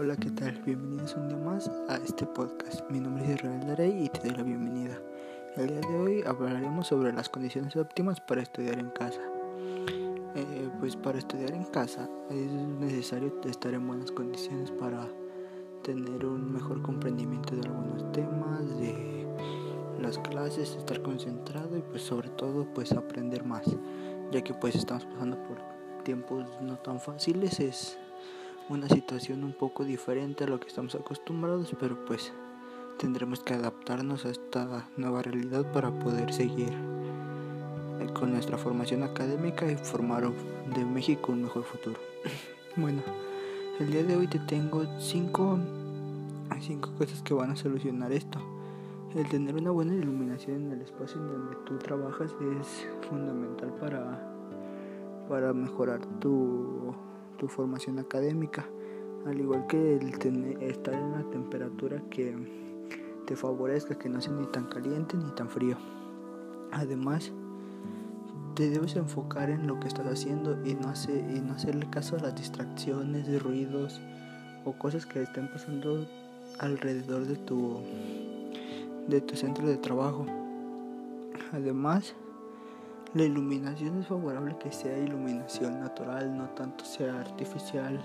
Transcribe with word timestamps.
Hola, 0.00 0.16
¿qué 0.16 0.30
tal? 0.30 0.62
Bienvenidos 0.64 1.16
un 1.16 1.26
día 1.26 1.38
más 1.38 1.68
a 1.88 1.96
este 1.96 2.24
podcast. 2.24 2.88
Mi 2.88 3.00
nombre 3.00 3.24
es 3.24 3.30
Israel 3.30 3.66
Darey 3.66 4.04
y 4.04 4.08
te 4.08 4.20
doy 4.20 4.36
la 4.36 4.44
bienvenida. 4.44 4.96
El 5.56 5.66
día 5.66 5.80
de 5.80 5.98
hoy 5.98 6.22
hablaremos 6.24 6.86
sobre 6.86 7.12
las 7.12 7.28
condiciones 7.28 7.74
óptimas 7.74 8.20
para 8.20 8.40
estudiar 8.40 8.78
en 8.78 8.90
casa. 8.90 9.20
Eh, 10.36 10.70
pues 10.78 10.94
para 10.94 11.18
estudiar 11.18 11.50
en 11.50 11.64
casa 11.64 12.08
es 12.30 12.48
necesario 12.48 13.34
estar 13.44 13.74
en 13.74 13.88
buenas 13.88 14.12
condiciones 14.12 14.70
para 14.70 15.04
tener 15.82 16.24
un 16.24 16.52
mejor 16.52 16.80
comprendimiento 16.80 17.56
de 17.56 17.66
algunos 17.66 18.12
temas, 18.12 18.78
de 18.78 19.26
las 20.00 20.16
clases, 20.18 20.76
estar 20.76 21.02
concentrado 21.02 21.76
y 21.76 21.82
pues 21.82 22.02
sobre 22.02 22.28
todo 22.28 22.72
pues 22.72 22.92
aprender 22.92 23.44
más, 23.44 23.66
ya 24.30 24.42
que 24.42 24.54
pues 24.54 24.76
estamos 24.76 25.06
pasando 25.06 25.42
por 25.42 25.58
tiempos 26.04 26.46
no 26.62 26.78
tan 26.78 27.00
fáciles, 27.00 27.58
es 27.58 27.98
una 28.68 28.88
situación 28.88 29.44
un 29.44 29.52
poco 29.52 29.84
diferente 29.84 30.44
a 30.44 30.46
lo 30.46 30.60
que 30.60 30.68
estamos 30.68 30.94
acostumbrados, 30.94 31.74
pero 31.80 32.04
pues 32.04 32.32
tendremos 32.98 33.40
que 33.40 33.54
adaptarnos 33.54 34.24
a 34.24 34.30
esta 34.30 34.88
nueva 34.96 35.22
realidad 35.22 35.70
para 35.72 35.90
poder 35.98 36.32
seguir 36.32 36.72
eh, 38.00 38.06
con 38.12 38.32
nuestra 38.32 38.58
formación 38.58 39.02
académica 39.02 39.70
y 39.70 39.76
formar 39.76 40.30
de 40.74 40.84
México 40.84 41.32
un 41.32 41.42
mejor 41.42 41.64
futuro. 41.64 41.98
bueno, 42.76 43.02
el 43.80 43.90
día 43.90 44.02
de 44.02 44.16
hoy 44.16 44.26
te 44.26 44.38
tengo 44.38 44.84
cinco, 44.98 45.58
cinco 46.60 46.90
cosas 46.98 47.22
que 47.22 47.34
van 47.34 47.52
a 47.52 47.56
solucionar 47.56 48.12
esto. 48.12 48.38
El 49.14 49.28
tener 49.28 49.54
una 49.54 49.70
buena 49.70 49.94
iluminación 49.94 50.66
en 50.66 50.72
el 50.72 50.82
espacio 50.82 51.20
en 51.20 51.28
donde 51.28 51.56
tú 51.64 51.78
trabajas 51.78 52.34
es 52.60 52.86
fundamental 53.08 53.72
para 53.80 54.28
para 55.28 55.52
mejorar 55.52 56.00
tu, 56.20 56.94
formación 57.46 58.00
académica, 58.00 58.66
al 59.26 59.38
igual 59.38 59.66
que 59.68 59.96
el 59.96 60.18
tener, 60.18 60.60
estar 60.62 60.94
en 60.94 61.04
una 61.04 61.30
temperatura 61.30 62.02
que 62.10 62.34
te 63.26 63.36
favorezca, 63.36 63.96
que 63.96 64.08
no 64.08 64.20
sea 64.20 64.32
ni 64.32 64.46
tan 64.46 64.64
caliente 64.64 65.16
ni 65.16 65.30
tan 65.32 65.48
frío. 65.48 65.76
Además, 66.72 67.30
te 68.54 68.70
debes 68.70 68.96
enfocar 68.96 69.50
en 69.50 69.66
lo 69.66 69.78
que 69.78 69.86
estás 69.86 70.06
haciendo 70.06 70.58
y 70.64 70.74
no, 70.74 70.88
hacerle 70.88 71.88
caso 71.90 72.16
a 72.16 72.20
las 72.20 72.34
distracciones, 72.34 73.42
ruidos 73.42 74.00
o 74.64 74.72
cosas 74.72 75.06
que 75.06 75.22
estén 75.22 75.48
pasando 75.52 76.06
alrededor 76.58 77.26
de 77.26 77.36
tu, 77.36 77.80
de 79.06 79.20
tu 79.20 79.36
centro 79.36 79.66
de 79.66 79.76
trabajo. 79.76 80.26
Además, 81.52 82.14
la 83.14 83.24
iluminación 83.24 84.00
es 84.00 84.06
favorable 84.06 84.56
que 84.58 84.70
sea 84.70 84.98
iluminación 84.98 85.80
natural, 85.80 86.36
no 86.36 86.50
tanto 86.50 86.84
sea 86.84 87.18
artificial 87.20 88.00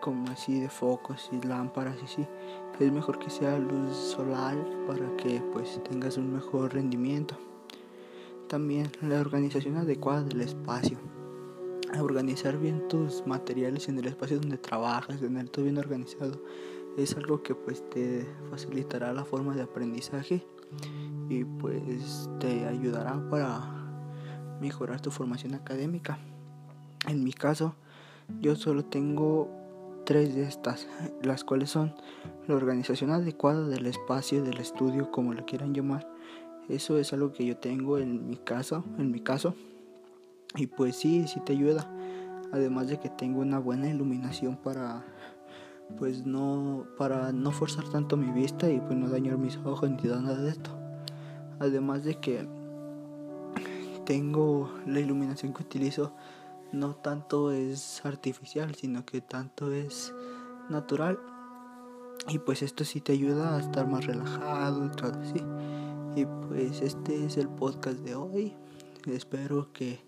como 0.00 0.30
así 0.30 0.60
de 0.60 0.68
focos 0.68 1.30
y 1.32 1.46
lámparas 1.46 1.96
y 2.02 2.06
sí. 2.06 2.26
Es 2.80 2.92
mejor 2.92 3.18
que 3.18 3.30
sea 3.30 3.58
luz 3.58 3.94
solar 3.94 4.56
para 4.86 5.16
que 5.16 5.40
pues 5.52 5.80
tengas 5.84 6.16
un 6.16 6.32
mejor 6.32 6.74
rendimiento. 6.74 7.36
También 8.48 8.90
la 9.02 9.20
organización 9.20 9.76
adecuada 9.76 10.22
del 10.22 10.40
espacio. 10.42 10.98
Organizar 12.00 12.58
bien 12.58 12.88
tus 12.88 13.26
materiales 13.26 13.88
en 13.88 13.98
el 13.98 14.06
espacio 14.06 14.38
donde 14.38 14.58
trabajas, 14.58 15.20
tener 15.20 15.48
todo 15.48 15.64
bien 15.64 15.78
organizado, 15.78 16.42
es 16.96 17.16
algo 17.16 17.42
que 17.42 17.54
pues 17.54 17.88
te 17.90 18.26
facilitará 18.50 19.12
la 19.12 19.24
forma 19.24 19.54
de 19.54 19.62
aprendizaje 19.62 20.44
y 21.28 21.44
pues 21.44 22.28
te 22.40 22.66
ayudará 22.66 23.28
para 23.30 23.75
mejorar 24.60 25.00
tu 25.00 25.10
formación 25.10 25.54
académica. 25.54 26.18
En 27.06 27.24
mi 27.24 27.32
caso, 27.32 27.74
yo 28.40 28.56
solo 28.56 28.84
tengo 28.84 29.50
tres 30.04 30.34
de 30.34 30.44
estas, 30.44 30.88
las 31.22 31.44
cuales 31.44 31.70
son 31.70 31.94
la 32.46 32.54
organización 32.54 33.10
adecuada 33.10 33.66
del 33.66 33.86
espacio 33.86 34.42
del 34.42 34.58
estudio, 34.58 35.10
como 35.10 35.34
lo 35.34 35.44
quieran 35.44 35.74
llamar. 35.74 36.08
Eso 36.68 36.98
es 36.98 37.12
algo 37.12 37.32
que 37.32 37.44
yo 37.44 37.56
tengo 37.56 37.98
en 37.98 38.28
mi 38.28 38.36
caso, 38.36 38.84
en 38.98 39.10
mi 39.10 39.20
caso. 39.20 39.54
Y 40.56 40.66
pues 40.66 40.96
sí, 40.96 41.26
sí 41.28 41.40
te 41.40 41.52
ayuda. 41.52 41.90
Además 42.52 42.88
de 42.88 42.98
que 42.98 43.08
tengo 43.08 43.40
una 43.40 43.58
buena 43.58 43.88
iluminación 43.88 44.56
para 44.56 45.04
pues 45.98 46.26
no 46.26 46.84
para 46.98 47.30
no 47.32 47.52
forzar 47.52 47.88
tanto 47.88 48.16
mi 48.16 48.32
vista 48.32 48.68
y 48.68 48.80
pues 48.80 48.98
no 48.98 49.08
dañar 49.08 49.38
mis 49.38 49.56
ojos 49.58 49.88
ni 49.90 50.08
nada 50.08 50.36
de 50.36 50.50
esto. 50.50 50.70
Además 51.60 52.04
de 52.04 52.16
que 52.16 52.46
tengo 54.06 54.72
la 54.86 55.00
iluminación 55.00 55.52
que 55.52 55.64
utilizo 55.64 56.12
no 56.72 56.94
tanto 56.94 57.50
es 57.50 58.04
artificial, 58.04 58.74
sino 58.74 59.04
que 59.04 59.20
tanto 59.20 59.72
es 59.72 60.14
natural. 60.70 61.18
Y 62.28 62.38
pues 62.38 62.62
esto 62.62 62.84
sí 62.84 63.00
te 63.00 63.12
ayuda 63.12 63.56
a 63.56 63.60
estar 63.60 63.86
más 63.86 64.06
relajado 64.06 64.86
y 64.86 64.90
todo 64.90 65.12
así. 65.20 65.42
Y 66.14 66.24
pues 66.24 66.80
este 66.80 67.26
es 67.26 67.36
el 67.36 67.48
podcast 67.48 67.98
de 67.98 68.14
hoy. 68.14 68.54
Espero 69.06 69.72
que 69.72 70.00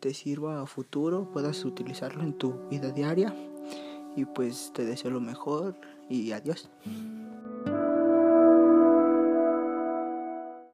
te 0.00 0.12
sirva 0.12 0.60
a 0.60 0.66
futuro, 0.66 1.30
puedas 1.32 1.64
utilizarlo 1.64 2.22
en 2.22 2.34
tu 2.34 2.68
vida 2.68 2.90
diaria. 2.90 3.34
Y 4.16 4.24
pues 4.24 4.72
te 4.74 4.84
deseo 4.84 5.10
lo 5.10 5.20
mejor 5.20 5.76
y 6.08 6.32
adiós. 6.32 6.68